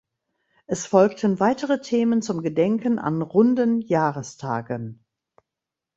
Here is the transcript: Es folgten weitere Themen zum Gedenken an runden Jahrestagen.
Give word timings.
Es 0.65 0.87
folgten 0.87 1.39
weitere 1.39 1.79
Themen 1.79 2.23
zum 2.23 2.41
Gedenken 2.41 2.97
an 2.97 3.21
runden 3.21 3.81
Jahrestagen. 3.81 5.05